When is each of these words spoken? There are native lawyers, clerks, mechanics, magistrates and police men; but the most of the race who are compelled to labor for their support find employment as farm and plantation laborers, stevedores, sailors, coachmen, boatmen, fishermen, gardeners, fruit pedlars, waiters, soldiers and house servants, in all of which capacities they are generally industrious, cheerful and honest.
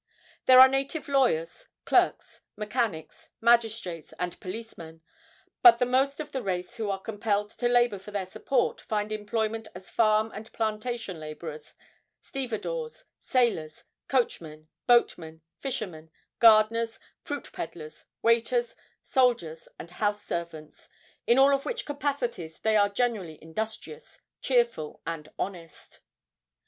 There 0.47 0.59
are 0.59 0.67
native 0.67 1.07
lawyers, 1.07 1.67
clerks, 1.85 2.41
mechanics, 2.55 3.29
magistrates 3.39 4.15
and 4.17 4.39
police 4.39 4.75
men; 4.75 5.01
but 5.61 5.77
the 5.77 5.85
most 5.85 6.19
of 6.19 6.31
the 6.31 6.41
race 6.41 6.77
who 6.77 6.89
are 6.89 6.99
compelled 6.99 7.51
to 7.51 7.69
labor 7.69 7.99
for 7.99 8.09
their 8.09 8.25
support 8.25 8.81
find 8.81 9.11
employment 9.11 9.67
as 9.75 9.91
farm 9.91 10.31
and 10.33 10.51
plantation 10.53 11.19
laborers, 11.19 11.75
stevedores, 12.19 13.03
sailors, 13.19 13.83
coachmen, 14.07 14.69
boatmen, 14.87 15.43
fishermen, 15.59 16.09
gardeners, 16.39 16.97
fruit 17.21 17.51
pedlars, 17.53 18.05
waiters, 18.23 18.75
soldiers 19.03 19.67
and 19.77 19.91
house 19.91 20.25
servants, 20.25 20.89
in 21.27 21.37
all 21.37 21.53
of 21.53 21.63
which 21.63 21.85
capacities 21.85 22.57
they 22.61 22.75
are 22.75 22.89
generally 22.89 23.37
industrious, 23.39 24.21
cheerful 24.41 25.03
and 25.05 25.29
honest. 25.37 25.99